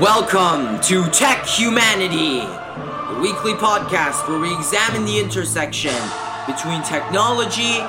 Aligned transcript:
Welcome 0.00 0.80
to 0.84 1.04
Tech 1.10 1.44
Humanity, 1.44 2.38
the 2.40 3.20
weekly 3.20 3.52
podcast 3.52 4.26
where 4.26 4.38
we 4.38 4.50
examine 4.54 5.04
the 5.04 5.20
intersection 5.20 5.94
between 6.46 6.82
technology 6.82 7.82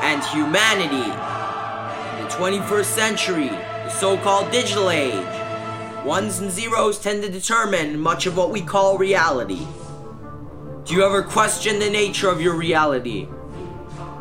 and 0.00 0.22
humanity. 0.26 1.02
In 1.02 2.24
the 2.24 2.30
21st 2.30 2.84
century, 2.84 3.48
the 3.48 3.88
so 3.88 4.16
called 4.18 4.52
digital 4.52 4.88
age, 4.88 5.26
ones 6.06 6.38
and 6.38 6.48
zeros 6.48 6.96
tend 7.00 7.24
to 7.24 7.28
determine 7.28 7.98
much 7.98 8.26
of 8.26 8.36
what 8.36 8.50
we 8.50 8.60
call 8.60 8.96
reality. 8.96 9.66
Do 10.84 10.94
you 10.94 11.04
ever 11.04 11.24
question 11.24 11.80
the 11.80 11.90
nature 11.90 12.28
of 12.28 12.40
your 12.40 12.54
reality? 12.54 13.26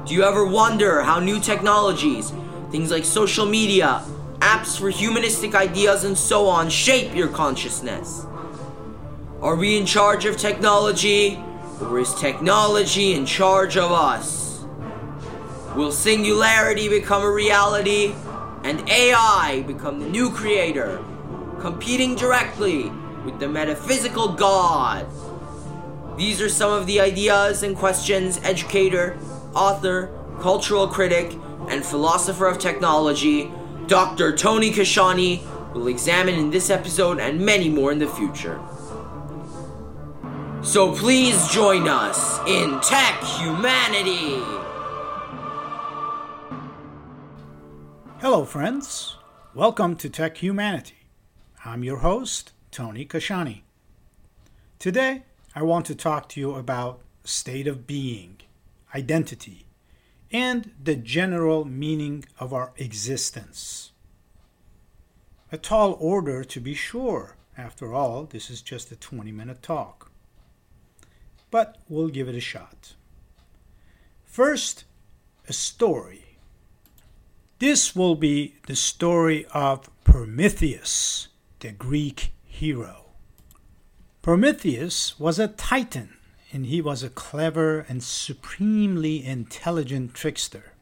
Do 0.07 0.15
you 0.15 0.23
ever 0.23 0.43
wonder 0.43 1.03
how 1.03 1.19
new 1.19 1.39
technologies, 1.39 2.33
things 2.71 2.89
like 2.89 3.05
social 3.05 3.45
media, 3.45 4.03
apps 4.47 4.79
for 4.79 4.89
humanistic 4.89 5.53
ideas, 5.55 6.05
and 6.05 6.17
so 6.17 6.47
on 6.47 6.69
shape 6.69 7.13
your 7.13 7.27
consciousness? 7.27 8.25
Are 9.41 9.57
we 9.57 9.77
in 9.77 9.85
charge 9.85 10.23
of 10.23 10.37
technology, 10.37 11.37
or 11.81 11.99
is 11.99 12.15
technology 12.15 13.13
in 13.13 13.25
charge 13.25 13.75
of 13.75 13.91
us? 13.91 14.63
Will 15.75 15.91
singularity 15.91 16.87
become 16.87 17.23
a 17.23 17.29
reality, 17.29 18.15
and 18.63 18.87
AI 18.89 19.65
become 19.67 19.99
the 19.99 20.09
new 20.09 20.31
creator, 20.31 21.03
competing 21.59 22.15
directly 22.15 22.89
with 23.25 23.41
the 23.41 23.49
metaphysical 23.49 24.29
God? 24.29 25.05
These 26.15 26.41
are 26.41 26.49
some 26.49 26.71
of 26.71 26.87
the 26.87 27.01
ideas 27.01 27.63
and 27.63 27.75
questions 27.75 28.39
educator, 28.43 29.19
author, 29.53 30.09
cultural 30.39 30.87
critic, 30.87 31.37
and 31.67 31.83
philosopher 31.83 32.47
of 32.47 32.59
technology 32.59 33.51
Dr. 33.87 34.35
Tony 34.35 34.69
Kashani 34.69 35.41
will 35.73 35.87
examine 35.87 36.35
in 36.35 36.49
this 36.49 36.69
episode 36.69 37.19
and 37.19 37.39
many 37.39 37.69
more 37.69 37.89
in 37.93 37.99
the 37.99 38.07
future. 38.07 38.59
So 40.61 40.93
please 40.93 41.47
join 41.47 41.87
us 41.87 42.39
in 42.45 42.81
Tech 42.81 43.23
Humanity. 43.23 44.43
Hello, 48.19 48.43
friends. 48.43 49.15
Welcome 49.53 49.95
to 49.97 50.09
Tech 50.09 50.35
Humanity. 50.35 51.07
I'm 51.63 51.85
your 51.85 51.99
host, 51.99 52.51
Tony 52.71 53.05
Kashani. 53.05 53.61
Today, 54.79 55.23
I 55.55 55.63
want 55.63 55.85
to 55.85 55.95
talk 55.95 56.27
to 56.29 56.41
you 56.41 56.55
about 56.55 56.99
state 57.23 57.67
of 57.67 57.87
being, 57.87 58.41
identity, 58.93 59.66
and 60.31 60.71
the 60.81 60.95
general 60.95 61.65
meaning 61.65 62.25
of 62.39 62.53
our 62.53 62.73
existence. 62.77 63.91
A 65.51 65.57
tall 65.57 65.95
order, 65.99 66.43
to 66.43 66.59
be 66.59 66.73
sure. 66.73 67.37
After 67.57 67.93
all, 67.93 68.25
this 68.25 68.49
is 68.49 68.61
just 68.61 68.91
a 68.91 68.95
20 68.95 69.31
minute 69.31 69.63
talk. 69.63 70.11
But 71.49 71.77
we'll 71.87 72.09
give 72.09 72.27
it 72.27 72.35
a 72.35 72.41
shot. 72.41 72.93
First, 74.25 74.83
a 75.47 75.53
story. 75.53 76.37
This 77.59 77.95
will 77.95 78.15
be 78.15 78.55
the 78.67 78.75
story 78.75 79.45
of 79.53 79.89
Prometheus, 80.03 81.29
the 81.59 81.71
Greek 81.71 82.33
hero. 82.43 83.05
Prometheus 84.21 85.17
was 85.19 85.39
a 85.39 85.47
titan 85.47 86.16
and 86.51 86.65
he 86.65 86.81
was 86.81 87.03
a 87.03 87.09
clever 87.09 87.85
and 87.89 88.03
supremely 88.03 89.23
intelligent 89.25 90.13
trickster. 90.13 90.73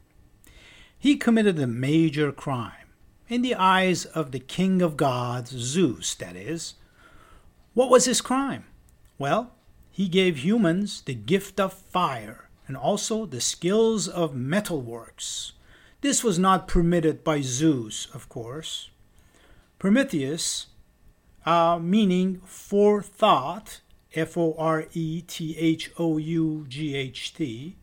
He 0.98 1.16
committed 1.16 1.58
a 1.58 1.66
major 1.66 2.32
crime, 2.32 2.86
in 3.28 3.42
the 3.42 3.54
eyes 3.54 4.04
of 4.04 4.32
the 4.32 4.38
king 4.38 4.82
of 4.82 4.96
gods, 4.96 5.50
Zeus, 5.50 6.14
that 6.16 6.36
is. 6.36 6.74
What 7.74 7.90
was 7.90 8.04
his 8.04 8.20
crime? 8.20 8.64
Well, 9.18 9.52
he 9.90 10.08
gave 10.08 10.38
humans 10.38 11.02
the 11.02 11.14
gift 11.14 11.58
of 11.58 11.72
fire 11.72 12.48
and 12.68 12.76
also 12.76 13.26
the 13.26 13.40
skills 13.40 14.08
of 14.08 14.34
metalworks. 14.34 15.52
This 16.00 16.22
was 16.22 16.38
not 16.38 16.68
permitted 16.68 17.24
by 17.24 17.40
Zeus, 17.40 18.06
of 18.14 18.28
course. 18.28 18.90
Prometheus, 19.78 20.66
uh, 21.44 21.78
meaning 21.80 22.40
forethought, 22.44 23.80
F 24.16 24.36
O 24.36 24.54
R 24.58 24.86
E 24.94 25.20
T 25.20 25.56
H 25.58 25.90
O 25.98 26.16
U 26.16 26.64
G 26.68 26.96
H 26.96 27.34
T, 27.34 27.76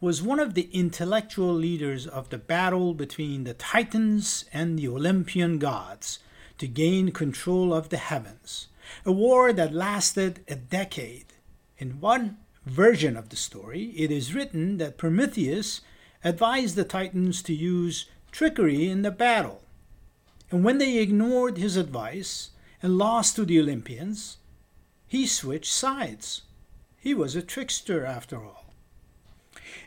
was 0.00 0.20
one 0.20 0.40
of 0.40 0.54
the 0.54 0.68
intellectual 0.72 1.54
leaders 1.54 2.06
of 2.06 2.28
the 2.28 2.38
battle 2.38 2.92
between 2.92 3.44
the 3.44 3.54
Titans 3.54 4.44
and 4.52 4.78
the 4.78 4.88
Olympian 4.88 5.58
gods 5.58 6.18
to 6.58 6.66
gain 6.66 7.12
control 7.12 7.72
of 7.72 7.88
the 7.88 7.96
heavens, 7.96 8.68
a 9.04 9.12
war 9.12 9.52
that 9.52 9.72
lasted 9.72 10.44
a 10.48 10.56
decade. 10.56 11.26
In 11.78 12.00
one 12.00 12.38
version 12.66 13.16
of 13.16 13.28
the 13.28 13.36
story, 13.36 13.92
it 13.96 14.10
is 14.10 14.34
written 14.34 14.78
that 14.78 14.98
Prometheus 14.98 15.80
advised 16.24 16.74
the 16.74 16.84
Titans 16.84 17.42
to 17.42 17.54
use 17.54 18.06
trickery 18.32 18.90
in 18.90 19.02
the 19.02 19.10
battle. 19.10 19.62
And 20.50 20.64
when 20.64 20.78
they 20.78 20.98
ignored 20.98 21.56
his 21.56 21.76
advice 21.76 22.50
and 22.82 22.98
lost 22.98 23.36
to 23.36 23.44
the 23.44 23.60
Olympians, 23.60 24.38
he 25.06 25.26
switched 25.26 25.72
sides. 25.72 26.42
He 26.98 27.14
was 27.14 27.36
a 27.36 27.42
trickster 27.42 28.04
after 28.04 28.36
all. 28.36 28.72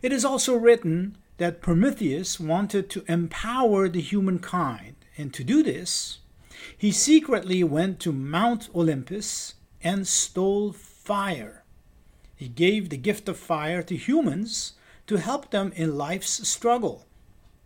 It 0.02 0.12
is 0.12 0.24
also 0.24 0.56
written 0.56 1.18
that 1.38 1.62
Prometheus 1.62 2.40
wanted 2.40 2.90
to 2.90 3.04
empower 3.08 3.90
the 3.90 4.02
humankind, 4.02 4.96
and 5.18 5.34
to 5.34 5.44
do 5.44 5.64
this, 5.64 6.20
he 6.78 6.92
secretly 6.92 7.64
went 7.64 8.00
to 8.02 8.12
Mount 8.12 8.70
Olympus 8.76 9.56
and 9.82 10.08
stole 10.08 10.74
fire. 10.74 11.64
He 12.36 12.48
gave 12.48 12.90
the 12.90 12.98
gift 12.98 13.28
of 13.30 13.38
fire 13.38 13.82
to 13.84 13.96
humans 13.96 14.74
to 15.08 15.18
help 15.18 15.52
them 15.52 15.72
in 15.76 15.98
life's 15.98 16.48
struggle. 16.48 17.06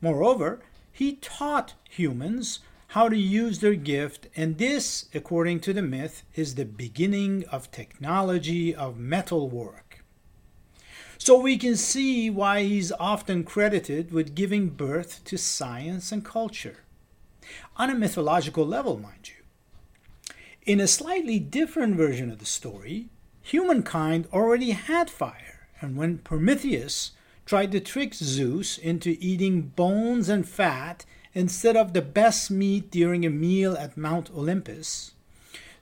Moreover, 0.02 0.62
he 0.92 1.14
taught 1.14 1.74
humans 1.90 2.60
how 2.94 3.10
to 3.10 3.18
use 3.18 3.58
their 3.58 3.74
gift, 3.74 4.28
and 4.36 4.60
this, 4.60 5.06
according 5.16 5.60
to 5.60 5.74
the 5.74 5.82
myth, 5.82 6.22
is 6.36 6.54
the 6.54 6.64
beginning 6.64 7.44
of 7.52 7.72
technology 7.72 8.76
of 8.76 9.00
metalwork. 9.00 10.04
So 11.18 11.40
we 11.40 11.58
can 11.58 11.76
see 11.76 12.30
why 12.30 12.62
he's 12.62 12.92
often 13.00 13.46
credited 13.46 14.12
with 14.12 14.36
giving 14.36 14.70
birth 14.70 15.24
to 15.26 15.40
science 15.40 16.12
and 16.12 16.24
culture. 16.24 16.82
On 17.78 17.90
a 17.90 17.96
mythological 17.96 18.64
level, 18.64 19.00
mind 19.00 19.28
you. 19.30 20.36
In 20.68 20.80
a 20.80 20.86
slightly 20.86 21.40
different 21.40 21.96
version 21.96 22.30
of 22.30 22.38
the 22.38 22.46
story, 22.46 23.08
humankind 23.42 24.28
already 24.32 24.70
had 24.70 25.10
fire, 25.10 25.68
and 25.82 25.98
when 25.98 26.20
Prometheus 26.20 27.14
tried 27.48 27.72
to 27.72 27.80
trick 27.80 28.14
Zeus 28.14 28.78
into 28.78 29.18
eating 29.20 29.64
bones 29.76 30.30
and 30.30 30.48
fat 30.48 31.08
instead 31.34 31.76
of 31.76 31.94
the 31.94 32.02
best 32.02 32.52
meat 32.52 32.92
during 32.92 33.26
a 33.26 33.30
meal 33.30 33.76
at 33.76 33.98
Mount 33.98 34.30
Olympus, 34.32 35.12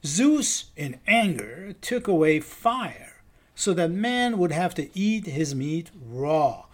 Zeus, 0.06 0.72
in 0.76 1.00
anger, 1.08 1.74
took 1.82 2.08
away 2.08 2.40
fire 2.40 3.22
so 3.54 3.74
that 3.74 3.92
man 3.92 4.38
would 4.38 4.52
have 4.52 4.74
to 4.76 4.90
eat 4.98 5.28
his 5.28 5.54
meat 5.54 5.92
raw. 5.96 6.66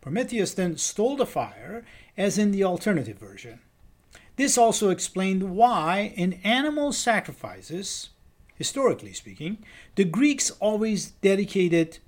Prometheus 0.00 0.54
then 0.54 0.76
stole 0.76 1.16
the 1.16 1.26
fire, 1.26 1.84
as 2.16 2.38
in 2.38 2.50
the 2.50 2.64
alternative 2.64 3.18
version. 3.18 3.60
This 4.36 4.56
also 4.56 4.90
explained 4.90 5.54
why, 5.54 6.12
in 6.16 6.40
animal 6.44 6.92
sacrifices, 6.92 8.10
historically 8.54 9.12
speaking, 9.12 9.58
the 9.96 10.04
Greeks 10.04 10.50
always 10.60 11.10
dedicated 11.10 11.98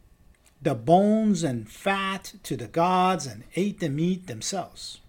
the 0.63 0.75
bones 0.75 1.43
and 1.43 1.69
fat 1.69 2.35
to 2.43 2.57
the 2.57 2.69
gods 2.69 3.27
and 3.27 3.45
ate 3.57 3.81
the 3.81 3.89
meat 3.89 4.27
themselves. 4.27 5.00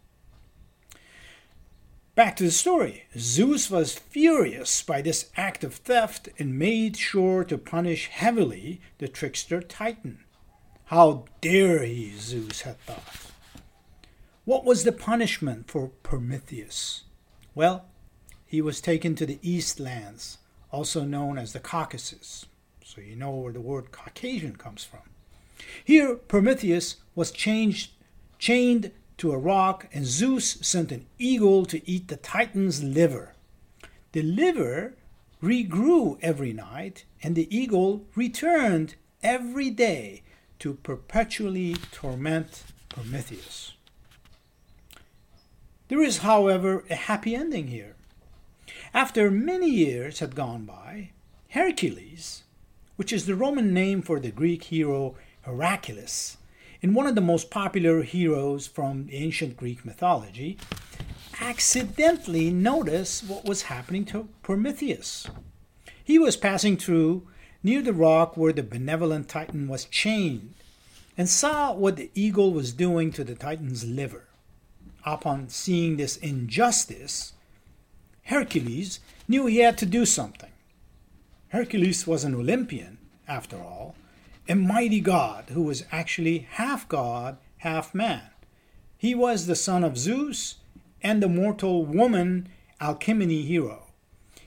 Back 2.13 2.35
to 2.37 2.43
the 2.43 2.51
story. 2.51 3.05
Zeus 3.17 3.71
was 3.71 3.97
furious 3.97 4.83
by 4.83 5.01
this 5.01 5.29
act 5.37 5.63
of 5.63 5.75
theft 5.75 6.27
and 6.37 6.59
made 6.59 6.97
sure 6.97 7.45
to 7.45 7.57
punish 7.57 8.07
heavily 8.07 8.81
the 8.97 9.07
trickster 9.07 9.61
Titan. 9.61 10.19
How 10.85 11.23
dare 11.39 11.83
he, 11.83 12.13
Zeus 12.17 12.61
had 12.61 12.81
thought. 12.81 13.31
What 14.43 14.65
was 14.65 14.83
the 14.83 14.91
punishment 14.91 15.71
for 15.71 15.87
Prometheus? 16.03 17.03
Well, 17.55 17.85
he 18.45 18.61
was 18.61 18.81
taken 18.81 19.15
to 19.15 19.25
the 19.25 19.39
East 19.41 19.79
Lands, 19.79 20.39
also 20.69 21.05
known 21.05 21.37
as 21.37 21.53
the 21.53 21.61
Caucasus. 21.61 22.45
So 22.83 22.99
you 22.99 23.15
know 23.15 23.31
where 23.31 23.53
the 23.53 23.61
word 23.61 23.93
Caucasian 23.93 24.57
comes 24.57 24.83
from. 24.83 24.99
Here, 25.85 26.15
Prometheus 26.15 26.97
was 27.15 27.31
changed, 27.31 27.91
chained 28.37 28.91
to 29.21 29.31
a 29.31 29.37
rock, 29.37 29.87
and 29.93 30.03
Zeus 30.03 30.57
sent 30.61 30.91
an 30.91 31.05
eagle 31.19 31.63
to 31.67 31.87
eat 31.87 32.07
the 32.07 32.15
Titan's 32.15 32.83
liver. 32.83 33.35
The 34.13 34.23
liver 34.23 34.95
regrew 35.43 36.17
every 36.23 36.53
night, 36.53 37.05
and 37.21 37.35
the 37.35 37.55
eagle 37.55 38.03
returned 38.15 38.95
every 39.21 39.69
day 39.69 40.23
to 40.57 40.73
perpetually 40.73 41.75
torment 41.91 42.63
Prometheus. 42.89 43.73
There 45.89 46.01
is, 46.01 46.19
however, 46.19 46.83
a 46.89 46.95
happy 46.95 47.35
ending 47.35 47.67
here. 47.67 47.93
After 48.91 49.29
many 49.29 49.69
years 49.69 50.17
had 50.17 50.33
gone 50.33 50.65
by, 50.65 51.11
Hercules, 51.49 52.41
which 52.95 53.13
is 53.13 53.27
the 53.27 53.35
Roman 53.35 53.71
name 53.71 54.01
for 54.01 54.19
the 54.19 54.31
Greek 54.31 54.63
hero 54.63 55.13
Heracles, 55.43 56.37
and 56.81 56.95
one 56.95 57.07
of 57.07 57.15
the 57.15 57.21
most 57.21 57.51
popular 57.51 58.01
heroes 58.01 58.67
from 58.67 59.07
ancient 59.11 59.55
Greek 59.57 59.85
mythology, 59.85 60.57
accidentally 61.39 62.49
noticed 62.49 63.23
what 63.27 63.45
was 63.45 63.63
happening 63.63 64.05
to 64.05 64.27
Prometheus. 64.41 65.27
He 66.03 66.17
was 66.19 66.37
passing 66.37 66.77
through 66.77 67.27
near 67.63 67.81
the 67.81 67.93
rock 67.93 68.35
where 68.35 68.53
the 68.53 68.63
benevolent 68.63 69.29
Titan 69.29 69.67
was 69.67 69.85
chained 69.85 70.53
and 71.17 71.29
saw 71.29 71.73
what 71.73 71.97
the 71.97 72.09
eagle 72.15 72.51
was 72.51 72.73
doing 72.73 73.11
to 73.11 73.23
the 73.23 73.35
Titan's 73.35 73.85
liver. 73.85 74.25
Upon 75.05 75.49
seeing 75.49 75.97
this 75.97 76.17
injustice, 76.17 77.33
Hercules 78.23 78.99
knew 79.27 79.45
he 79.45 79.57
had 79.59 79.77
to 79.79 79.85
do 79.85 80.05
something. 80.05 80.51
Hercules 81.49 82.07
was 82.07 82.23
an 82.23 82.33
Olympian, 82.35 82.97
after 83.27 83.57
all, 83.57 83.95
a 84.47 84.55
mighty 84.55 84.99
god 84.99 85.49
who 85.49 85.63
was 85.63 85.85
actually 85.91 86.47
half 86.51 86.87
god, 86.87 87.37
half 87.57 87.93
man. 87.93 88.29
He 88.97 89.15
was 89.15 89.47
the 89.47 89.55
son 89.55 89.83
of 89.83 89.97
Zeus 89.97 90.55
and 91.01 91.21
the 91.21 91.29
mortal 91.29 91.85
woman 91.85 92.49
Alcmene 92.79 93.45
hero. 93.45 93.87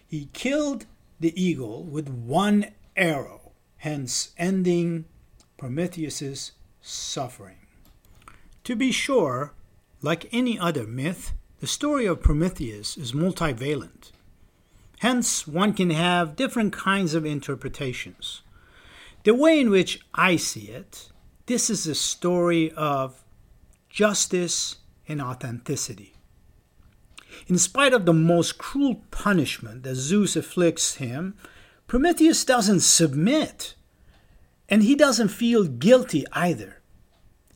He 0.07 0.29
killed 0.33 0.87
the 1.21 1.41
eagle 1.41 1.85
with 1.85 2.09
one 2.09 2.67
arrow, 2.97 3.53
hence 3.79 4.33
ending 4.37 5.07
Prometheus's 5.57 6.53
suffering. 6.81 7.57
To 8.65 8.77
be 8.77 8.93
sure, 8.93 9.53
like 10.03 10.29
any 10.33 10.59
other 10.59 10.87
myth, 10.87 11.33
the 11.61 11.67
story 11.67 12.07
of 12.07 12.23
Prometheus 12.23 12.97
is 12.97 13.13
multivalent. 13.13 14.11
Hence, 14.99 15.47
one 15.47 15.73
can 15.75 15.91
have 15.91 16.37
different 16.37 16.73
kinds 16.73 17.15
of 17.15 17.27
interpretations. 17.27 18.43
The 19.25 19.35
way 19.35 19.59
in 19.59 19.71
which 19.71 20.01
I 20.15 20.37
see 20.37 20.69
it, 20.69 21.09
this 21.47 21.71
is 21.71 21.87
a 21.87 21.95
story 21.95 22.71
of 22.73 23.25
justice 23.89 24.77
and 25.09 25.21
authenticity. 25.21 26.15
In 27.47 27.59
spite 27.59 27.93
of 27.93 28.05
the 28.05 28.13
most 28.13 28.59
cruel 28.59 29.03
punishment 29.11 29.83
that 29.83 29.95
Zeus 29.97 30.37
afflicts 30.37 30.97
him, 30.97 31.37
Prometheus 31.87 32.45
doesn't 32.45 32.81
submit. 32.81 33.75
And 34.69 34.83
he 34.83 34.95
doesn't 34.95 35.29
feel 35.29 35.65
guilty 35.65 36.25
either. 36.33 36.83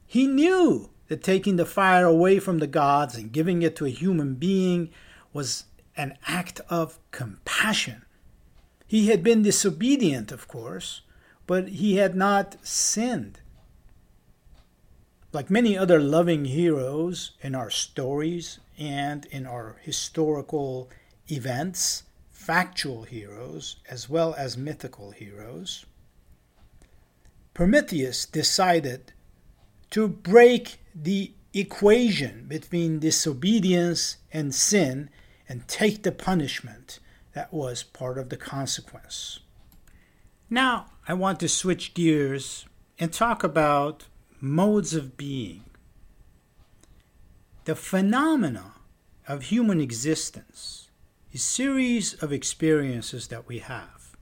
He 0.07 0.27
knew 0.27 0.91
that 1.09 1.23
taking 1.23 1.57
the 1.57 1.67
fire 1.67 2.05
away 2.05 2.39
from 2.39 2.59
the 2.59 2.67
gods 2.67 3.15
and 3.15 3.33
giving 3.33 3.63
it 3.63 3.77
to 3.77 3.87
a 3.87 3.91
human 3.91 4.35
being 4.35 4.91
was 5.33 5.65
an 5.97 6.17
act 6.27 6.61
of 6.69 6.99
compassion. 7.11 8.05
He 8.87 9.09
had 9.09 9.23
been 9.23 9.43
disobedient, 9.43 10.33
of 10.33 10.49
course, 10.49 11.03
but 11.49 11.69
he 11.69 11.97
had 11.97 12.15
not 12.15 12.57
sinned. 12.65 13.41
Like 15.33 15.51
many 15.51 15.77
other 15.79 15.99
loving 15.99 16.45
heroes 16.45 17.33
in 17.41 17.55
our 17.55 17.71
stories 17.71 18.61
and 18.79 19.25
in 19.27 19.47
our 19.47 19.77
historical 19.81 20.91
events, 21.31 22.05
factual 22.31 23.05
heroes 23.05 23.77
as 23.91 24.11
well 24.11 24.35
as 24.35 24.59
mythical 24.59 25.11
heroes, 25.11 25.87
Prometheus 27.55 28.27
decided 28.27 29.15
to 29.91 30.07
break 30.07 30.79
the 30.95 31.33
equation 31.55 32.45
between 32.47 32.99
disobedience 32.99 34.19
and 34.35 34.55
sin 34.55 35.09
and 35.49 35.67
take 35.67 36.03
the 36.03 36.13
punishment 36.13 36.99
that 37.33 37.55
was 37.55 37.83
part 37.83 38.19
of 38.19 38.29
the 38.29 38.37
consequence. 38.37 39.41
Now, 40.51 40.87
I 41.07 41.13
want 41.13 41.41
to 41.41 41.49
switch 41.49 41.93
gears 41.93 42.65
and 42.99 43.13
talk 43.13 43.45
about 43.45 44.07
modes 44.41 44.95
of 44.95 45.17
being. 45.17 45.65
The 47.65 47.75
phenomena 47.75 48.73
of 49.27 49.43
human 49.45 49.79
existence 49.79 50.89
is 51.33 51.43
a 51.43 51.45
series 51.45 52.15
of 52.23 52.33
experiences 52.33 53.29
that 53.29 53.47
we 53.47 53.59
have. 53.59 54.17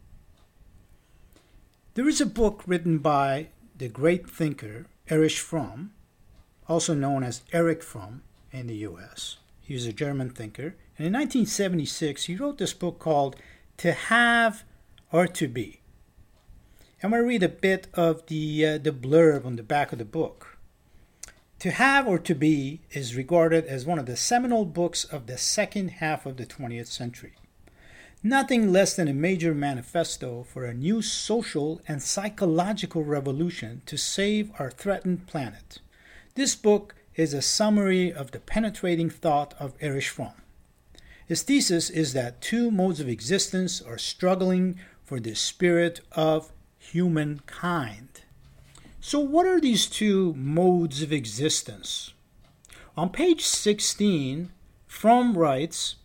There 1.95 2.09
is 2.09 2.21
a 2.21 2.27
book 2.27 2.65
written 2.67 2.99
by 2.99 3.49
the 3.79 3.89
great 3.89 4.29
thinker 4.29 4.87
Erich 5.09 5.39
Fromm, 5.39 5.93
also 6.69 6.93
known 6.93 7.23
as 7.23 7.43
Eric 7.53 7.85
Fromm 7.85 8.23
in 8.51 8.67
the 8.67 8.79
US. 8.79 9.37
He 9.61 9.75
was 9.75 9.87
a 9.87 9.93
German 9.93 10.31
thinker, 10.31 10.75
and 10.99 11.07
in 11.07 11.13
1976 11.13 12.25
he 12.25 12.35
wrote 12.35 12.59
this 12.59 12.75
book 12.75 12.99
called 12.99 13.37
To 13.77 13.93
Have 13.93 14.65
or 15.13 15.29
To 15.29 15.47
Be. 15.47 15.83
I'm 17.03 17.11
going 17.11 17.23
to 17.23 17.29
read 17.29 17.43
a 17.43 17.49
bit 17.51 17.89
of 17.93 18.25
the, 18.29 18.65
uh, 18.65 18.79
the 18.79 18.91
blurb 18.91 19.45
on 19.45 19.57
the 19.57 19.63
back 19.63 19.93
of 19.93 19.99
the 19.99 20.05
book. 20.07 20.57
To 21.59 21.71
Have 21.71 22.09
or 22.09 22.19
To 22.19 22.35
Be 22.35 22.81
is 22.91 23.15
regarded 23.15 23.67
as 23.67 23.85
one 23.85 23.99
of 23.99 24.07
the 24.07 24.17
seminal 24.17 24.65
books 24.65 25.05
of 25.05 25.27
the 25.27 25.37
second 25.37 25.89
half 25.89 26.25
of 26.25 26.39
the 26.39 26.47
20th 26.47 26.87
century. 26.87 27.35
Nothing 28.23 28.73
less 28.73 28.97
than 28.97 29.09
a 29.09 29.13
major 29.13 29.55
manifesto 29.55 30.47
for 30.51 30.65
a 30.65 30.73
new 30.73 31.03
social 31.03 31.83
and 31.87 32.03
psychological 32.03 33.05
revolution 33.05 33.83
to 33.85 33.99
save 33.99 34.51
our 34.59 34.71
threatened 34.71 35.27
planet. 35.27 35.81
This 36.35 36.55
book 36.55 36.95
is 37.15 37.35
a 37.35 37.43
summary 37.43 38.11
of 38.11 38.31
the 38.31 38.41
penetrating 38.41 39.11
thought 39.11 39.53
of 39.59 39.75
Erich 39.83 40.09
Fromm. 40.09 40.41
His 41.27 41.43
thesis 41.43 41.91
is 41.91 42.15
that 42.15 42.41
two 42.41 42.71
modes 42.71 43.01
of 43.01 43.09
existence 43.09 43.83
are 43.83 43.99
struggling 43.99 44.79
for 45.05 45.21
the 45.21 45.35
spirit 45.35 46.01
of 46.13 46.53
humankind. 46.93 48.23
So, 49.01 49.21
what 49.21 49.47
are 49.47 49.61
these 49.61 49.87
two 49.87 50.35
modes 50.35 51.03
of 51.03 51.13
existence? 51.13 52.13
On 52.97 53.11
page 53.11 53.43
16, 53.43 54.51
Fromm 54.87 55.37
writes 55.37 55.97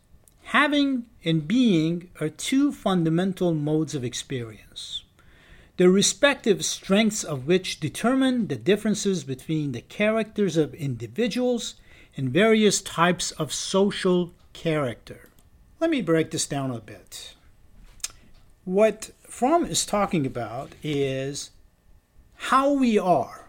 Having 0.44 1.06
and 1.24 1.48
being 1.48 2.10
are 2.20 2.30
two 2.30 2.72
fundamental 2.72 3.54
modes 3.54 3.96
of 3.96 4.04
experience, 4.04 5.04
the 5.78 5.90
respective 5.90 6.66
strengths 6.66 7.24
of 7.24 7.48
which 7.48 7.80
determine 7.80 8.48
the 8.48 8.58
differences 8.58 9.24
between 9.24 9.72
the 9.72 9.82
characters 9.82 10.58
of 10.58 10.74
individuals 10.74 11.76
and 12.18 12.30
various 12.30 12.82
types 12.82 13.32
of 13.32 13.54
social 13.54 14.34
character. 14.52 15.30
Let 15.80 15.90
me 15.90 16.02
break 16.02 16.32
this 16.32 16.46
down 16.46 16.72
a 16.72 16.80
bit. 16.80 17.34
What 18.66 19.12
Fromm 19.32 19.66
is 19.66 19.86
talking 19.86 20.26
about 20.26 20.74
is 20.84 21.52
how 22.36 22.74
we 22.74 23.00
are 23.00 23.46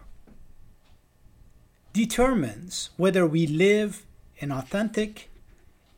determines 1.93 2.91
whether 2.97 3.27
we 3.27 3.49
live 3.49 4.07
an 4.41 4.53
authentic 4.53 5.29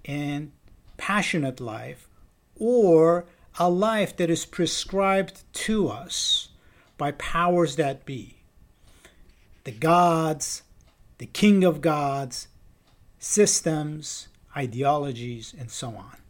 and 0.07 0.53
passionate 0.97 1.61
life 1.61 2.09
or 2.57 3.27
a 3.59 3.69
life 3.69 4.17
that 4.17 4.31
is 4.31 4.47
prescribed 4.47 5.43
to 5.53 5.91
us 5.91 6.49
by 6.97 7.13
powers 7.13 7.77
that 7.77 8.07
be 8.07 8.39
the 9.65 9.71
gods, 9.71 10.63
the 11.19 11.27
king 11.27 11.63
of 11.63 11.83
gods, 11.83 12.49
systems, 13.19 14.29
ideologies, 14.57 15.55
and 15.57 15.71
so 15.71 15.89
on. 15.89 16.24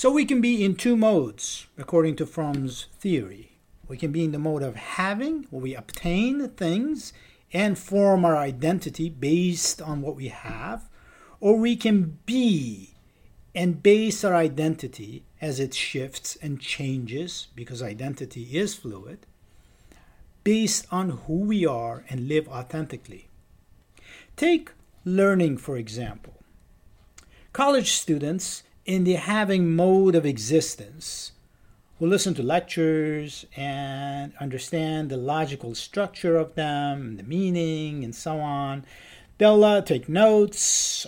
So 0.00 0.10
we 0.10 0.24
can 0.24 0.40
be 0.40 0.64
in 0.64 0.76
two 0.76 0.96
modes, 0.96 1.66
according 1.76 2.16
to 2.16 2.24
Fromm's 2.24 2.86
theory. 2.98 3.58
We 3.86 3.98
can 3.98 4.12
be 4.12 4.24
in 4.24 4.32
the 4.32 4.38
mode 4.38 4.62
of 4.62 4.74
having, 4.74 5.46
where 5.50 5.60
we 5.60 5.74
obtain 5.74 6.48
things 6.48 7.12
and 7.52 7.78
form 7.78 8.24
our 8.24 8.34
identity 8.34 9.10
based 9.10 9.82
on 9.82 10.00
what 10.00 10.16
we 10.16 10.28
have, 10.28 10.88
or 11.38 11.58
we 11.58 11.76
can 11.76 12.18
be 12.24 12.94
and 13.54 13.82
base 13.82 14.24
our 14.24 14.34
identity 14.34 15.24
as 15.38 15.60
it 15.60 15.74
shifts 15.74 16.34
and 16.40 16.62
changes, 16.62 17.48
because 17.54 17.82
identity 17.82 18.56
is 18.56 18.74
fluid, 18.74 19.26
based 20.44 20.86
on 20.90 21.10
who 21.10 21.40
we 21.40 21.66
are 21.66 22.06
and 22.08 22.26
live 22.26 22.48
authentically. 22.48 23.28
Take 24.34 24.70
learning, 25.04 25.58
for 25.58 25.76
example. 25.76 26.42
College 27.52 27.90
students 27.90 28.62
in 28.90 29.04
the 29.04 29.12
having 29.12 29.76
mode 29.76 30.16
of 30.16 30.26
existence 30.26 31.30
who 32.00 32.06
listen 32.08 32.34
to 32.34 32.42
lectures 32.42 33.46
and 33.56 34.32
understand 34.40 35.08
the 35.08 35.16
logical 35.16 35.76
structure 35.76 36.36
of 36.36 36.56
them, 36.56 37.16
the 37.16 37.22
meaning, 37.22 38.02
and 38.02 38.12
so 38.12 38.40
on. 38.40 38.84
They'll 39.38 39.62
uh, 39.62 39.82
take 39.82 40.08
notes, 40.08 41.06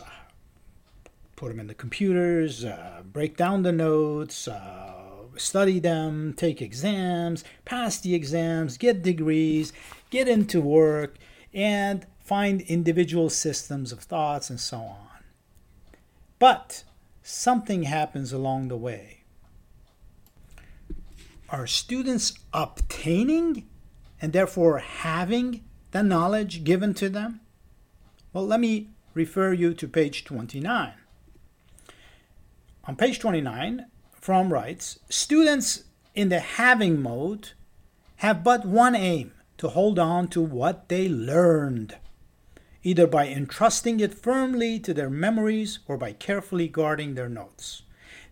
put 1.35 1.49
them 1.49 1.59
in 1.59 1.67
the 1.67 1.75
computers, 1.75 2.65
uh, 2.65 3.03
break 3.12 3.37
down 3.37 3.65
the 3.65 3.73
notes, 3.73 4.47
uh, 4.47 5.25
study 5.35 5.81
them, 5.81 6.35
take 6.35 6.62
exams, 6.62 7.43
pass 7.65 7.99
the 7.99 8.15
exams, 8.15 8.79
get 8.79 9.03
degrees, 9.03 9.73
get 10.11 10.29
into 10.29 10.61
work, 10.61 11.17
and 11.53 12.07
find 12.21 12.61
individual 12.61 13.29
systems 13.29 13.91
of 13.91 13.99
thoughts 13.99 14.51
and 14.51 14.61
so 14.61 14.77
on. 14.77 15.25
But 16.39 16.85
something 17.23 17.85
happens 17.85 18.33
along 18.33 18.69
the 18.69 18.76
way. 18.76 19.23
are 21.52 21.67
students 21.67 22.33
obtaining 22.55 23.69
and 24.21 24.33
therefore 24.33 24.79
having 24.79 25.62
the 25.91 26.02
knowledge 26.02 26.64
given 26.64 26.95
to 26.95 27.11
them? 27.11 27.41
Well, 28.33 28.47
let 28.47 28.59
me 28.59 28.88
refer 29.12 29.52
you 29.52 29.75
to 29.75 29.87
page 29.87 30.25
29. 30.25 30.95
On 32.85 32.97
page 32.97 33.21
29, 33.21 33.87
Fromm 34.14 34.52
writes 34.52 34.99
Students 35.11 35.85
in 36.14 36.31
the 36.31 36.41
having 36.41 37.02
mode 37.02 37.50
have 38.17 38.43
but 38.43 38.64
one 38.64 38.95
aim 38.95 39.33
to 39.59 39.69
hold 39.69 39.99
on 39.99 40.29
to 40.29 40.41
what 40.41 40.88
they 40.88 41.09
learned, 41.09 41.97
either 42.83 43.07
by 43.07 43.29
entrusting 43.29 44.01
it 44.01 44.15
firmly 44.15 44.79
to 44.81 44.93
their 44.93 45.11
memories 45.11 45.79
or 45.87 45.97
by 45.97 46.12
carefully 46.12 46.69
guarding 46.69 47.15
their 47.15 47.29
notes. 47.29 47.83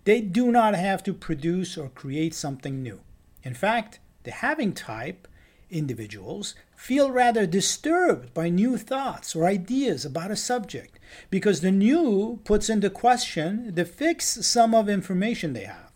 They 0.04 0.20
do 0.20 0.50
not 0.50 0.74
have 0.74 1.02
to 1.04 1.12
produce 1.12 1.76
or 1.76 1.88
create 1.88 2.34
something 2.34 2.82
new. 2.82 3.00
In 3.42 3.54
fact, 3.54 4.00
the 4.24 4.30
having 4.30 4.72
type 4.72 5.28
individuals 5.70 6.54
feel 6.74 7.10
rather 7.10 7.46
disturbed 7.46 8.34
by 8.34 8.48
new 8.48 8.76
thoughts 8.76 9.36
or 9.36 9.44
ideas 9.44 10.04
about 10.04 10.30
a 10.30 10.36
subject 10.36 10.98
because 11.30 11.60
the 11.60 11.70
new 11.70 12.40
puts 12.44 12.68
into 12.68 12.90
question 12.90 13.74
the 13.74 13.84
fixed 13.84 14.42
sum 14.42 14.74
of 14.74 14.88
information 14.88 15.52
they 15.52 15.64
have. 15.64 15.92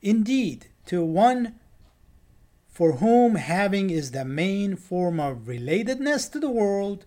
Indeed, 0.00 0.66
to 0.86 1.04
one 1.04 1.54
for 2.68 2.92
whom 2.94 3.36
having 3.36 3.90
is 3.90 4.10
the 4.10 4.24
main 4.24 4.76
form 4.76 5.20
of 5.20 5.46
relatedness 5.46 6.32
to 6.32 6.40
the 6.40 6.50
world, 6.50 7.04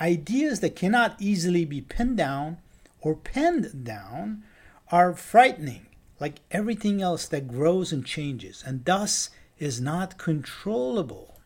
ideas 0.00 0.60
that 0.60 0.76
cannot 0.76 1.16
easily 1.20 1.64
be 1.64 1.80
pinned 1.80 2.16
down 2.16 2.58
or 3.00 3.14
penned 3.14 3.84
down 3.84 4.42
are 4.90 5.14
frightening, 5.14 5.86
like 6.20 6.40
everything 6.50 7.02
else 7.02 7.26
that 7.26 7.48
grows 7.48 7.92
and 7.92 8.04
changes, 8.04 8.62
and 8.66 8.84
thus 8.84 9.30
is 9.58 9.80
not 9.80 10.18
controllable. 10.18 11.38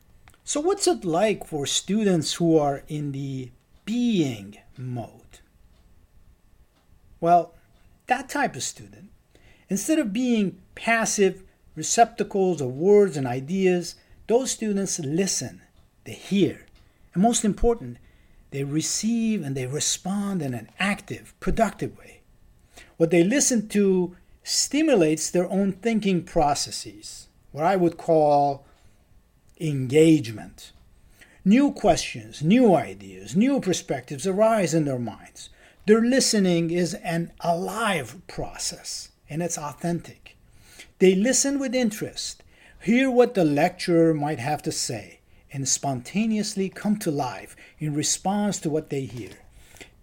So, 0.45 0.61
what's 0.61 0.87
it 0.87 1.05
like 1.05 1.47
for 1.47 1.67
students 1.67 2.35
who 2.35 2.57
are 2.57 2.83
in 2.89 3.13
the 3.13 3.51
being 3.85 4.57
mode? 4.77 5.41
Well, 7.21 7.55
that 8.07 8.29
type 8.29 8.57
of 8.57 8.63
student, 8.63 9.11
instead 9.69 9.99
of 9.99 10.13
being 10.13 10.59
passive 10.75 11.43
receptacles 11.75 12.61
of 12.61 12.73
words 12.73 13.17
and 13.17 13.27
ideas, 13.27 13.95
those 14.27 14.51
students 14.51 14.99
listen, 14.99 15.63
they 16.05 16.13
hear, 16.13 16.67
and 17.13 17.23
most 17.23 17.45
important, 17.45 17.99
they 18.51 18.65
receive 18.65 19.45
and 19.45 19.57
they 19.57 19.67
respond 19.67 20.43
in 20.43 20.55
an 20.55 20.69
active, 20.79 21.35
productive 21.41 21.97
way. 21.99 22.21
What 22.97 23.11
they 23.11 23.23
listen 23.23 23.69
to 23.69 24.17
stimulates 24.43 25.31
their 25.31 25.49
own 25.51 25.73
thinking 25.73 26.23
processes, 26.23 27.29
what 27.53 27.65
I 27.65 27.77
would 27.77 27.99
call 27.99 28.67
engagement. 29.61 30.73
New 31.45 31.73
questions, 31.73 32.43
new 32.43 32.75
ideas, 32.75 33.37
new 33.37 33.61
perspectives 33.61 34.27
arise 34.27 34.75
in 34.75 34.85
their 34.85 34.99
minds. 34.99 35.51
Their 35.87 36.01
listening 36.01 36.71
is 36.71 36.95
an 36.95 37.33
alive 37.41 38.17
process 38.27 39.11
and 39.31 39.43
it's 39.43 39.59
authentic. 39.59 40.37
They 40.99 41.15
listen 41.15 41.59
with 41.59 41.75
interest, 41.75 42.43
hear 42.83 43.11
what 43.11 43.35
the 43.35 43.45
lecturer 43.45 44.13
might 44.13 44.39
have 44.39 44.63
to 44.63 44.73
say, 44.73 45.18
and 45.53 45.69
spontaneously 45.69 46.69
come 46.69 46.99
to 46.99 47.11
life 47.11 47.57
in 47.79 47.95
response 47.95 48.59
to 48.61 48.71
what 48.71 48.91
they 48.91 49.03
hear. 49.03 49.31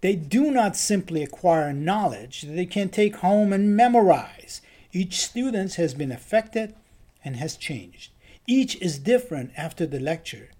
They 0.00 0.14
do 0.14 0.50
not 0.50 0.76
simply 0.76 1.22
acquire 1.22 1.72
knowledge 1.72 2.42
that 2.42 2.52
they 2.52 2.66
can 2.66 2.88
take 2.88 3.16
home 3.16 3.52
and 3.52 3.76
memorize. 3.76 4.60
Each 4.92 5.24
student 5.24 5.74
has 5.74 5.94
been 5.94 6.12
affected 6.12 6.74
and 7.24 7.36
has 7.36 7.56
changed. 7.56 8.12
Each 8.46 8.76
is 8.76 8.98
different 8.98 9.52
after 9.56 9.86
the 9.86 9.98
lecture. 9.98 10.50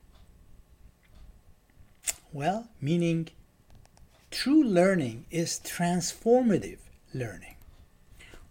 Well, 2.33 2.69
meaning 2.81 3.28
true 4.31 4.62
learning 4.62 5.26
is 5.31 5.61
transformative 5.64 6.78
learning. 7.14 7.55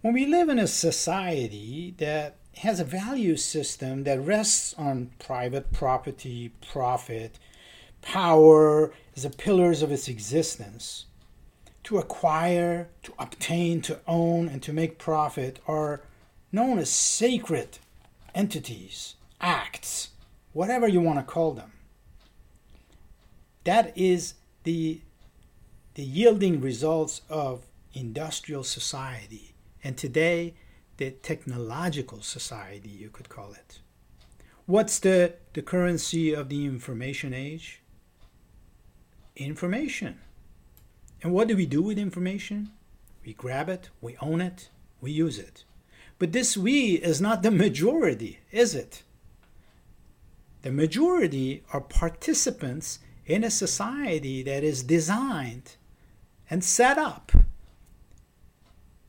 When 0.01 0.13
we 0.13 0.25
live 0.25 0.49
in 0.49 0.59
a 0.59 0.67
society 0.67 1.93
that 1.97 2.35
has 2.57 2.79
a 2.79 2.85
value 2.85 3.35
system 3.35 4.03
that 4.03 4.19
rests 4.19 4.73
on 4.77 5.11
private 5.19 5.71
property, 5.73 6.51
profit, 6.71 7.37
power 8.01 8.93
as 9.15 9.23
the 9.23 9.29
pillars 9.29 9.81
of 9.81 9.91
its 9.91 10.07
existence. 10.07 11.05
To 11.83 11.97
acquire, 11.97 12.89
to 13.03 13.13
obtain, 13.19 13.81
to 13.83 13.99
own, 14.07 14.47
and 14.47 14.63
to 14.63 14.73
make 14.73 14.97
profit 14.97 15.59
are 15.67 16.01
known 16.51 16.79
as 16.79 16.89
sacred 16.89 17.77
entities, 18.33 19.15
acts, 19.39 20.09
whatever 20.53 20.87
you 20.87 21.01
want 21.01 21.19
to 21.19 21.25
call 21.25 21.53
them. 21.53 21.73
That 23.65 23.95
is 23.97 24.35
the, 24.63 25.01
the 25.95 26.03
yielding 26.03 26.61
results 26.61 27.21
of 27.29 27.65
industrial 27.93 28.63
society, 28.63 29.53
and 29.83 29.97
today, 29.97 30.55
the 30.97 31.11
technological 31.11 32.21
society, 32.21 32.89
you 32.89 33.09
could 33.09 33.29
call 33.29 33.53
it. 33.53 33.79
What's 34.65 34.99
the, 34.99 35.35
the 35.53 35.61
currency 35.61 36.33
of 36.33 36.49
the 36.49 36.65
information 36.65 37.33
age? 37.33 37.81
information. 39.35 40.19
And 41.21 41.33
what 41.33 41.47
do 41.47 41.55
we 41.55 41.65
do 41.65 41.81
with 41.81 41.97
information? 41.97 42.71
We 43.25 43.33
grab 43.33 43.69
it, 43.69 43.89
we 44.01 44.15
own 44.21 44.41
it, 44.41 44.69
we 45.01 45.11
use 45.11 45.39
it. 45.39 45.63
But 46.19 46.31
this 46.31 46.55
we 46.55 46.93
is 46.93 47.19
not 47.19 47.43
the 47.43 47.51
majority, 47.51 48.39
is 48.51 48.75
it? 48.75 49.03
The 50.61 50.71
majority 50.71 51.63
are 51.73 51.81
participants 51.81 52.99
in 53.25 53.43
a 53.43 53.51
society 53.51 54.43
that 54.43 54.63
is 54.63 54.83
designed 54.83 55.75
and 56.49 56.63
set 56.63 56.97
up 56.97 57.31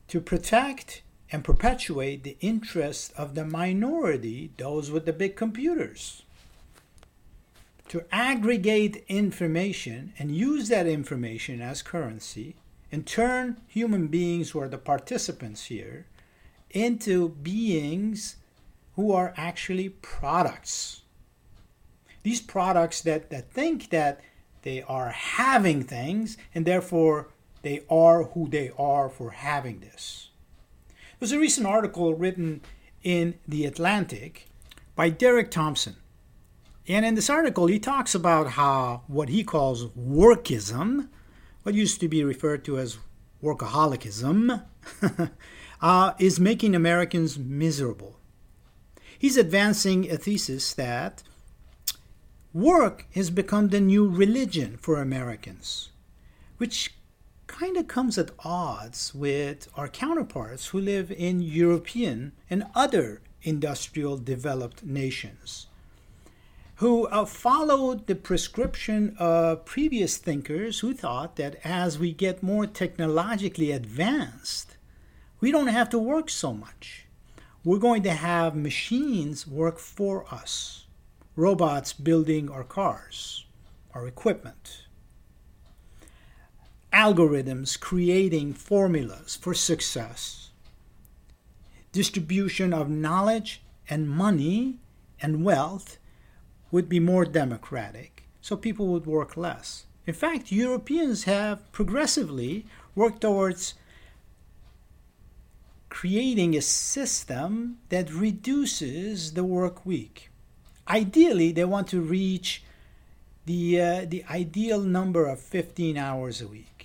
to 0.08 0.20
protect 0.20 1.02
and 1.32 1.44
perpetuate 1.44 2.22
the 2.22 2.36
interests 2.40 3.12
of 3.16 3.34
the 3.34 3.44
minority, 3.44 4.50
those 4.56 4.90
with 4.90 5.06
the 5.06 5.12
big 5.12 5.36
computers 5.36 6.22
to 7.88 8.04
aggregate 8.10 9.04
information 9.08 10.12
and 10.18 10.34
use 10.34 10.68
that 10.68 10.86
information 10.86 11.60
as 11.60 11.82
currency 11.82 12.56
and 12.90 13.06
turn 13.06 13.60
human 13.68 14.08
beings 14.08 14.50
who 14.50 14.60
are 14.60 14.68
the 14.68 14.78
participants 14.78 15.66
here 15.66 16.06
into 16.70 17.28
beings 17.28 18.36
who 18.96 19.12
are 19.12 19.34
actually 19.36 19.88
products. 19.88 21.02
These 22.22 22.40
products 22.40 23.02
that, 23.02 23.30
that 23.30 23.52
think 23.52 23.90
that 23.90 24.20
they 24.62 24.82
are 24.82 25.10
having 25.10 25.84
things 25.84 26.36
and 26.54 26.66
therefore 26.66 27.28
they 27.62 27.82
are 27.88 28.24
who 28.24 28.48
they 28.48 28.72
are 28.78 29.08
for 29.08 29.30
having 29.30 29.80
this. 29.80 30.30
There's 31.18 31.32
a 31.32 31.38
recent 31.38 31.66
article 31.66 32.14
written 32.14 32.60
in 33.02 33.34
The 33.46 33.64
Atlantic 33.64 34.48
by 34.94 35.10
Derek 35.10 35.50
Thompson 35.50 35.96
and 36.88 37.04
in 37.04 37.14
this 37.14 37.30
article, 37.30 37.66
he 37.66 37.78
talks 37.78 38.14
about 38.14 38.52
how 38.52 39.02
what 39.08 39.28
he 39.28 39.42
calls 39.42 39.86
workism, 39.86 41.08
what 41.62 41.74
used 41.74 42.00
to 42.00 42.08
be 42.08 42.22
referred 42.22 42.64
to 42.66 42.78
as 42.78 42.98
workaholicism, 43.42 44.62
uh, 45.80 46.12
is 46.18 46.38
making 46.38 46.74
Americans 46.74 47.38
miserable. 47.38 48.20
He's 49.18 49.36
advancing 49.36 50.10
a 50.10 50.16
thesis 50.16 50.74
that 50.74 51.22
work 52.52 53.06
has 53.14 53.30
become 53.30 53.68
the 53.68 53.80
new 53.80 54.08
religion 54.08 54.76
for 54.76 55.00
Americans, 55.00 55.90
which 56.58 56.94
kind 57.46 57.76
of 57.76 57.88
comes 57.88 58.18
at 58.18 58.30
odds 58.40 59.14
with 59.14 59.68
our 59.76 59.88
counterparts 59.88 60.68
who 60.68 60.80
live 60.80 61.10
in 61.10 61.40
European 61.40 62.32
and 62.50 62.66
other 62.74 63.20
industrial 63.42 64.16
developed 64.16 64.84
nations 64.84 65.66
who 66.76 67.06
uh, 67.06 67.24
followed 67.24 68.06
the 68.06 68.14
prescription 68.14 69.16
of 69.18 69.64
previous 69.64 70.18
thinkers 70.18 70.80
who 70.80 70.92
thought 70.92 71.36
that 71.36 71.58
as 71.64 71.98
we 71.98 72.12
get 72.12 72.42
more 72.42 72.66
technologically 72.66 73.72
advanced, 73.72 74.76
we 75.40 75.50
don't 75.50 75.68
have 75.68 75.88
to 75.88 75.98
work 75.98 76.28
so 76.28 76.52
much. 76.52 77.06
We're 77.64 77.78
going 77.78 78.02
to 78.02 78.12
have 78.12 78.54
machines 78.54 79.46
work 79.46 79.78
for 79.78 80.26
us, 80.32 80.84
robots 81.34 81.94
building 81.94 82.50
our 82.50 82.64
cars, 82.64 83.46
our 83.94 84.06
equipment, 84.06 84.85
algorithms 86.92 87.78
creating 87.78 88.54
formulas 88.54 89.36
for 89.36 89.54
success, 89.54 90.50
distribution 91.92 92.72
of 92.72 92.88
knowledge 92.88 93.62
and 93.88 94.08
money 94.08 94.78
and 95.20 95.44
wealth 95.44 95.98
would 96.70 96.88
be 96.88 97.00
more 97.00 97.24
democratic, 97.24 98.24
so 98.40 98.56
people 98.56 98.88
would 98.88 99.06
work 99.06 99.36
less. 99.36 99.86
In 100.06 100.14
fact, 100.14 100.52
Europeans 100.52 101.24
have 101.24 101.70
progressively 101.72 102.66
worked 102.94 103.22
towards 103.22 103.74
creating 105.88 106.54
a 106.54 106.60
system 106.60 107.78
that 107.88 108.12
reduces 108.12 109.32
the 109.32 109.44
work 109.44 109.86
week. 109.86 110.30
Ideally, 110.88 111.52
they 111.52 111.64
want 111.64 111.88
to 111.88 112.00
reach 112.00 112.62
the, 113.46 113.80
uh, 113.80 114.04
the 114.06 114.22
ideal 114.30 114.80
number 114.82 115.26
of 115.26 115.40
15 115.40 115.96
hours 115.96 116.42
a 116.42 116.48
week. 116.48 116.75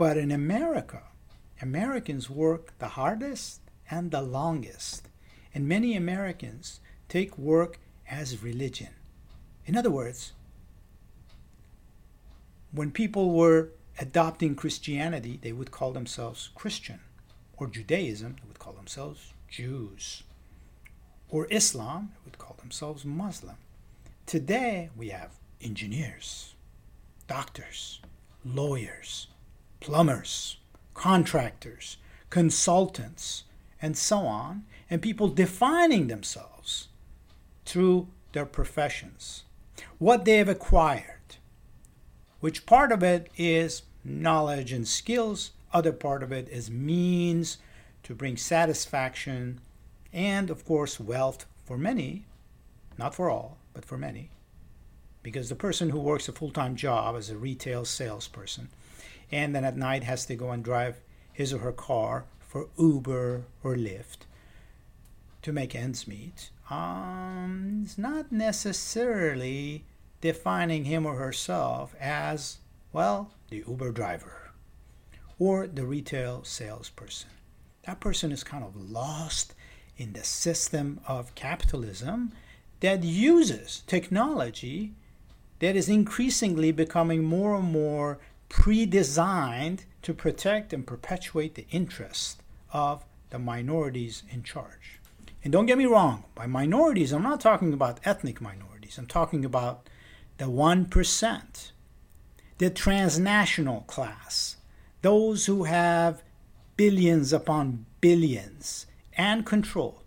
But 0.00 0.16
in 0.16 0.30
America, 0.30 1.02
Americans 1.60 2.30
work 2.30 2.72
the 2.78 2.88
hardest 2.88 3.60
and 3.90 4.10
the 4.10 4.22
longest. 4.22 5.10
And 5.54 5.68
many 5.68 5.94
Americans 5.94 6.80
take 7.10 7.36
work 7.36 7.78
as 8.08 8.42
religion. 8.42 8.94
In 9.66 9.76
other 9.76 9.90
words, 9.90 10.32
when 12.72 12.92
people 12.92 13.32
were 13.32 13.72
adopting 13.98 14.54
Christianity, 14.54 15.38
they 15.42 15.52
would 15.52 15.70
call 15.70 15.92
themselves 15.92 16.48
Christian. 16.54 17.00
Or 17.58 17.66
Judaism, 17.66 18.36
they 18.40 18.48
would 18.48 18.58
call 18.58 18.72
themselves 18.72 19.34
Jews. 19.50 20.22
Or 21.28 21.46
Islam, 21.50 22.12
they 22.14 22.20
would 22.24 22.38
call 22.38 22.56
themselves 22.58 23.04
Muslim. 23.04 23.56
Today, 24.24 24.88
we 24.96 25.10
have 25.10 25.32
engineers, 25.60 26.54
doctors, 27.28 28.00
lawyers, 28.46 29.26
plumbers, 29.80 30.58
contractors, 30.94 31.96
consultants, 32.28 33.44
and 33.82 33.96
so 33.96 34.18
on, 34.18 34.64
and 34.88 35.02
people 35.02 35.28
defining 35.28 36.06
themselves 36.06 36.88
through 37.64 38.08
their 38.32 38.46
professions, 38.46 39.44
what 39.98 40.24
they 40.24 40.36
have 40.36 40.48
acquired, 40.48 41.36
which 42.40 42.66
part 42.66 42.92
of 42.92 43.02
it 43.02 43.30
is 43.36 43.82
knowledge 44.04 44.72
and 44.72 44.86
skills, 44.86 45.52
other 45.72 45.92
part 45.92 46.22
of 46.22 46.32
it 46.32 46.48
is 46.48 46.70
means 46.70 47.58
to 48.02 48.14
bring 48.14 48.36
satisfaction 48.36 49.60
and, 50.12 50.50
of 50.50 50.64
course, 50.64 50.98
wealth 50.98 51.46
for 51.64 51.78
many, 51.78 52.24
not 52.98 53.14
for 53.14 53.30
all, 53.30 53.58
but 53.72 53.84
for 53.84 53.96
many. 53.96 54.30
Because 55.22 55.48
the 55.48 55.54
person 55.54 55.90
who 55.90 56.00
works 56.00 56.28
a 56.28 56.32
full 56.32 56.50
time 56.50 56.74
job 56.76 57.14
as 57.14 57.30
a 57.30 57.36
retail 57.36 57.84
salesperson 57.84 58.68
and 59.32 59.54
then 59.54 59.64
at 59.64 59.76
night 59.76 60.04
has 60.04 60.26
to 60.26 60.34
go 60.34 60.50
and 60.50 60.64
drive 60.64 61.00
his 61.32 61.52
or 61.52 61.58
her 61.58 61.72
car 61.72 62.24
for 62.40 62.68
Uber 62.78 63.44
or 63.62 63.76
Lyft 63.76 64.26
to 65.42 65.52
make 65.52 65.74
ends 65.74 66.06
meet, 66.06 66.50
um, 66.68 67.82
is 67.84 67.96
not 67.96 68.30
necessarily 68.30 69.84
defining 70.20 70.84
him 70.84 71.06
or 71.06 71.16
herself 71.16 71.94
as, 71.98 72.58
well, 72.92 73.30
the 73.48 73.64
Uber 73.66 73.92
driver 73.92 74.50
or 75.38 75.66
the 75.66 75.86
retail 75.86 76.44
salesperson. 76.44 77.30
That 77.84 78.00
person 78.00 78.30
is 78.30 78.44
kind 78.44 78.62
of 78.62 78.76
lost 78.76 79.54
in 79.96 80.12
the 80.12 80.24
system 80.24 81.00
of 81.06 81.34
capitalism 81.34 82.32
that 82.80 83.02
uses 83.02 83.82
technology 83.86 84.92
that 85.60 85.76
is 85.76 85.88
increasingly 85.88 86.72
becoming 86.72 87.22
more 87.22 87.56
and 87.56 87.70
more 87.72 88.18
pre 88.50 88.84
designed 88.84 89.86
to 90.02 90.12
protect 90.12 90.74
and 90.74 90.86
perpetuate 90.86 91.54
the 91.54 91.66
interest 91.70 92.42
of 92.72 93.04
the 93.30 93.38
minorities 93.38 94.24
in 94.28 94.42
charge. 94.42 95.00
And 95.42 95.52
don't 95.52 95.64
get 95.64 95.78
me 95.78 95.86
wrong, 95.86 96.24
by 96.34 96.46
minorities, 96.46 97.12
I'm 97.12 97.22
not 97.22 97.40
talking 97.40 97.72
about 97.72 98.00
ethnic 98.04 98.42
minorities, 98.42 98.98
I'm 98.98 99.06
talking 99.06 99.44
about 99.44 99.88
the 100.36 100.46
1%, 100.46 101.70
the 102.58 102.70
transnational 102.70 103.82
class, 103.82 104.56
those 105.00 105.46
who 105.46 105.64
have 105.64 106.22
billions 106.76 107.32
upon 107.32 107.86
billions 108.02 108.86
and 109.16 109.46
control. 109.46 110.02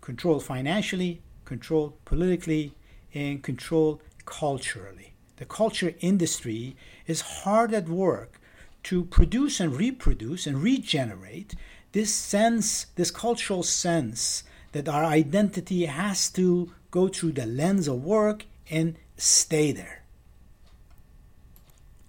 Control 0.00 0.40
financially, 0.40 1.20
control 1.44 1.96
politically, 2.04 2.74
and 3.12 3.42
control 3.42 4.00
culturally. 4.24 5.09
The 5.40 5.46
culture 5.46 5.94
industry 6.00 6.76
is 7.06 7.22
hard 7.22 7.72
at 7.72 7.88
work 7.88 8.38
to 8.82 9.04
produce 9.04 9.58
and 9.58 9.74
reproduce 9.74 10.46
and 10.46 10.62
regenerate 10.62 11.54
this 11.92 12.14
sense, 12.14 12.84
this 12.96 13.10
cultural 13.10 13.62
sense 13.62 14.44
that 14.72 14.86
our 14.86 15.02
identity 15.02 15.86
has 15.86 16.28
to 16.32 16.74
go 16.90 17.08
through 17.08 17.32
the 17.32 17.46
lens 17.46 17.88
of 17.88 18.04
work 18.04 18.44
and 18.68 18.96
stay 19.16 19.72
there. 19.72 20.02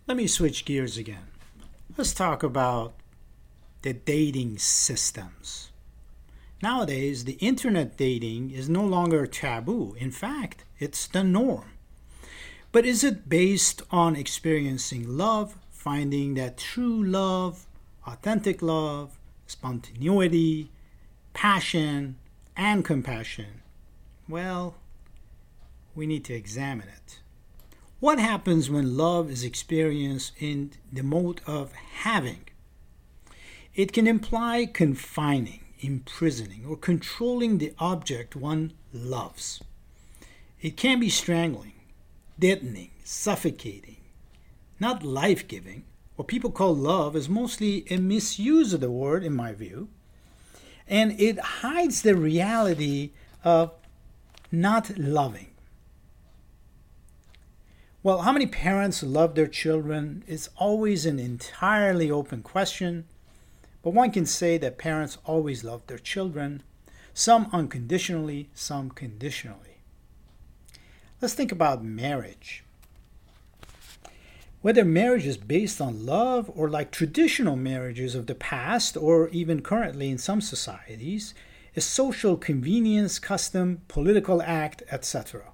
Let 0.08 0.18
me 0.18 0.28
switch 0.28 0.66
gears 0.66 0.98
again. 0.98 1.28
Let's 1.98 2.14
talk 2.14 2.44
about 2.44 2.96
the 3.82 3.94
dating 3.94 4.58
systems. 4.58 5.72
Nowadays, 6.62 7.24
the 7.24 7.40
internet 7.40 7.96
dating 7.96 8.52
is 8.52 8.68
no 8.68 8.84
longer 8.84 9.26
taboo. 9.26 9.96
In 9.98 10.12
fact, 10.12 10.66
it's 10.80 11.08
the 11.08 11.24
norm. 11.24 11.71
But 12.72 12.86
is 12.86 13.04
it 13.04 13.28
based 13.28 13.82
on 13.92 14.16
experiencing 14.16 15.18
love, 15.18 15.58
finding 15.72 16.36
that 16.36 16.58
true 16.58 17.04
love, 17.04 17.68
authentic 18.08 18.62
love, 18.62 19.20
spontaneity, 19.46 20.72
passion, 21.34 22.18
and 22.56 22.86
compassion? 22.86 23.62
Well, 24.30 24.76
we 25.96 26.08
need 26.08 26.24
to 26.26 26.34
examine 26.34 26.88
it. 26.88 27.20
What 28.00 28.20
happens 28.20 28.70
when 28.70 28.96
love 28.96 29.30
is 29.30 29.44
experienced 29.44 30.32
in 30.40 30.72
the 30.92 31.04
mode 31.04 31.42
of 31.46 31.74
having? 31.74 32.46
It 33.76 33.92
can 33.92 34.08
imply 34.08 34.66
confining, 34.66 35.60
imprisoning, 35.82 36.66
or 36.66 36.78
controlling 36.78 37.58
the 37.58 37.74
object 37.80 38.36
one 38.36 38.74
loves. 38.94 39.62
It 40.62 40.78
can 40.78 41.00
be 41.00 41.10
strangling, 41.10 41.74
deadening, 42.42 42.90
suffocating, 43.04 44.02
not 44.80 45.04
life 45.04 45.48
giving. 45.48 45.84
What 46.16 46.28
people 46.28 46.52
call 46.52 46.76
love 46.76 47.16
is 47.16 47.30
mostly 47.30 47.86
a 47.90 47.98
misuse 47.98 48.74
of 48.74 48.82
the 48.82 48.92
word, 48.92 49.24
in 49.24 49.34
my 49.36 49.54
view, 49.54 49.90
and 50.88 51.18
it 51.22 51.40
hides 51.40 52.02
the 52.02 52.16
reality 52.16 53.12
of 53.44 53.72
not 54.52 54.98
loving. 54.98 55.52
Well, 58.04 58.24
how 58.24 58.32
many 58.32 58.48
parents 58.48 59.04
love 59.04 59.36
their 59.36 59.48
children 59.48 60.24
is 60.26 60.50
always 60.58 61.06
an 61.06 61.20
entirely 61.20 62.10
open 62.10 62.42
question, 62.42 63.06
but 63.84 63.94
one 63.94 64.10
can 64.10 64.26
say 64.26 64.58
that 64.58 64.80
parents 64.80 65.20
always 65.26 65.64
love 65.64 65.86
their 65.86 66.00
children, 66.00 66.64
some 67.14 67.50
unconditionally, 67.54 68.50
some 68.56 68.90
conditionally. 68.90 69.71
Let's 71.22 71.34
think 71.34 71.52
about 71.52 71.84
marriage. 71.84 72.64
Whether 74.62 74.84
marriage 74.84 75.26
is 75.26 75.38
based 75.38 75.80
on 75.80 76.06
love 76.06 76.52
or 76.54 76.70
like 76.70 76.92
traditional 76.92 77.56
marriages 77.56 78.16
of 78.16 78.28
the 78.28 78.36
past 78.36 78.98
or 78.98 79.30
even 79.30 79.62
currently 79.62 80.10
in 80.10 80.18
some 80.18 80.42
societies, 80.42 81.34
is 81.74 81.86
social 81.86 82.36
convenience, 82.38 83.18
custom, 83.18 83.82
political 83.88 84.42
act, 84.42 84.84
etc 84.92 85.52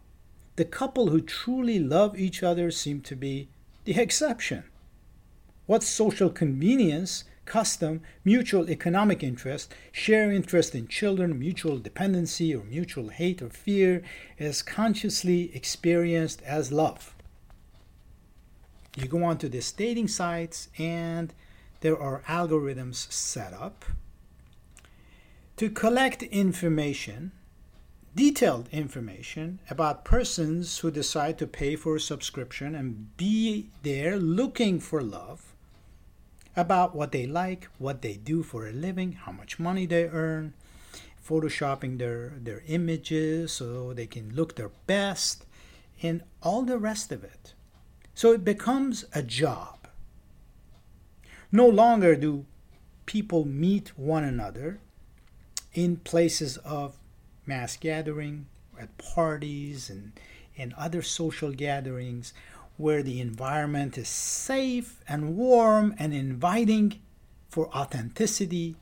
the 0.57 0.65
couple 0.65 1.09
who 1.09 1.21
truly 1.21 1.79
love 1.79 2.19
each 2.19 2.43
other 2.43 2.69
seem 2.71 2.99
to 2.99 3.15
be 3.15 3.47
the 3.85 3.99
exception. 3.99 4.63
What 5.67 5.83
social 5.83 6.29
convenience, 6.29 7.23
custom, 7.47 8.01
mutual 8.23 8.69
economic 8.69 9.23
interest, 9.23 9.73
share 9.91 10.31
interest 10.31 10.75
in 10.75 10.87
children, 10.87 11.39
mutual 11.39 11.79
dependency, 11.79 12.53
or 12.53 12.63
mutual 12.63 13.09
hate 13.09 13.41
or 13.41 13.49
fear 13.49 14.03
is 14.37 14.61
consciously 14.61 15.55
experienced 15.55 16.43
as 16.43 16.71
love. 16.71 17.15
You 18.95 19.07
go 19.07 19.23
on 19.23 19.39
to 19.39 19.49
the 19.49 19.73
dating 19.75 20.09
sites 20.09 20.69
and 20.77 21.33
there 21.81 21.97
are 21.97 22.21
algorithms 22.27 23.11
set 23.11 23.53
up 23.53 23.85
to 25.55 25.69
collect 25.69 26.21
information 26.23 27.31
detailed 28.17 28.67
information 28.71 29.59
about 29.69 30.03
persons 30.03 30.79
who 30.79 30.89
decide 30.89 31.37
to 31.37 31.45
pay 31.45 31.75
for 31.75 31.95
a 31.95 31.99
subscription 31.99 32.73
and 32.73 33.15
be 33.15 33.69
there 33.83 34.17
looking 34.17 34.79
for 34.79 35.03
love, 35.03 35.53
about 36.57 36.95
what 36.95 37.11
they 37.11 37.27
like, 37.27 37.69
what 37.77 38.01
they 38.01 38.15
do 38.15 38.43
for 38.43 38.67
a 38.67 38.71
living, 38.71 39.13
how 39.13 39.31
much 39.31 39.59
money 39.59 39.85
they 39.85 40.05
earn, 40.05 40.53
photoshopping 41.25 41.99
their, 41.99 42.33
their 42.41 42.63
images 42.67 43.53
so 43.53 43.93
they 43.93 44.07
can 44.07 44.33
look 44.33 44.55
their 44.55 44.71
best, 44.87 45.45
and 46.01 46.23
all 46.41 46.63
the 46.63 46.77
rest 46.77 47.11
of 47.11 47.23
it. 47.23 47.53
So 48.15 48.31
it 48.31 48.43
becomes 48.43 49.05
a 49.13 49.21
job. 49.21 49.87
No 51.51 51.67
longer 51.67 52.15
do 52.15 52.45
people 53.05 53.45
meet 53.45 53.97
one 53.97 54.23
another 54.23 54.79
in 55.73 55.97
places 55.97 56.57
of 56.57 56.97
mass 57.45 57.77
gathering, 57.77 58.47
at 58.79 58.97
parties 58.97 59.89
and, 59.89 60.11
and 60.57 60.73
other 60.73 61.01
social 61.01 61.51
gatherings 61.51 62.33
where 62.77 63.03
the 63.03 63.19
environment 63.19 63.97
is 63.97 64.07
safe 64.07 65.01
and 65.07 65.35
warm 65.35 65.93
and 65.97 66.13
inviting 66.13 67.01
for 67.49 67.67
authenticity 67.75 68.75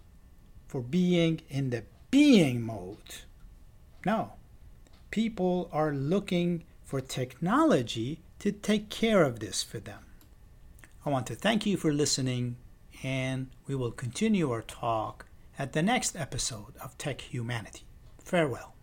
for 0.68 0.82
being 0.82 1.42
in 1.50 1.70
the 1.70 1.84
being 2.12 2.62
mode. 2.62 3.16
No, 4.06 4.34
people 5.12 5.70
are 5.72 5.94
looking 5.94 6.64
for 6.84 7.02
technology 7.02 8.20
to 8.40 8.52
take 8.52 8.90
care 8.90 9.24
of 9.24 9.40
this 9.40 9.64
for 9.64 9.80
them. 9.80 10.06
I 11.06 11.10
want 11.10 11.28
to 11.28 11.36
thank 11.36 11.66
you 11.66 11.78
for 11.78 11.94
listening, 11.94 12.58
and 13.04 13.48
we 13.68 13.76
will 13.76 13.92
continue 13.92 14.52
our 14.52 14.62
talk 14.62 15.26
at 15.58 15.74
the 15.74 15.82
next 15.82 16.16
episode 16.16 16.76
of 16.84 16.98
Tech 16.98 17.22
Humanity. 17.22 17.84
Farewell. 18.20 18.75